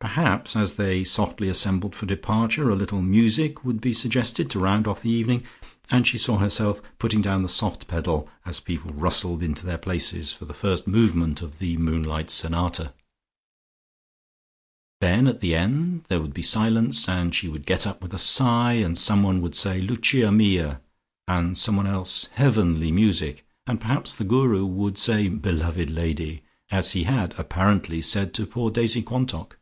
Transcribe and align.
Perhaps 0.00 0.54
as 0.56 0.74
they 0.74 1.02
softly 1.04 1.48
assembled 1.48 1.94
for 1.94 2.06
departure, 2.06 2.70
a 2.70 2.76
little 2.76 3.02
music 3.02 3.64
would 3.64 3.80
be 3.80 3.92
suggested 3.92 4.48
to 4.50 4.58
round 4.58 4.86
off 4.86 5.02
the 5.02 5.10
evening, 5.10 5.42
and 5.90 6.06
she 6.06 6.16
saw 6.16 6.38
herself 6.38 6.80
putting 7.00 7.20
down 7.20 7.42
the 7.42 7.48
soft 7.48 7.88
pedal 7.88 8.26
as 8.46 8.60
people 8.60 8.92
rustled 8.92 9.42
into 9.42 9.66
their 9.66 9.76
places, 9.76 10.32
for 10.32 10.44
the 10.44 10.54
first 10.54 10.86
movement 10.86 11.42
of 11.42 11.58
the 11.58 11.76
"Moonlight 11.78 12.30
Sonata." 12.30 12.94
Then 15.00 15.26
at 15.26 15.40
the 15.40 15.54
end 15.56 16.04
there 16.04 16.20
would 16.22 16.32
be 16.34 16.42
silence, 16.42 17.08
and 17.08 17.34
she 17.34 17.48
would 17.48 17.66
get 17.66 17.84
up 17.86 18.00
with 18.00 18.14
a 18.14 18.18
sigh, 18.18 18.74
and 18.74 18.96
someone 18.96 19.42
would 19.42 19.56
say 19.56 19.80
"Lucia 19.80 20.30
mia"! 20.30 20.80
and 21.26 21.58
somebody 21.58 21.88
else 21.88 22.26
"Heavenly 22.34 22.92
Music," 22.92 23.44
and 23.66 23.80
perhaps 23.80 24.14
the 24.14 24.24
Guru 24.24 24.64
would 24.64 24.96
say 24.96 25.28
"Beloved 25.28 25.90
lady," 25.90 26.42
as 26.70 26.92
he 26.92 27.02
had 27.02 27.34
apparently 27.36 28.00
said 28.00 28.32
to 28.34 28.46
poor 28.46 28.70
Daisy 28.70 29.02
Quantock. 29.02 29.56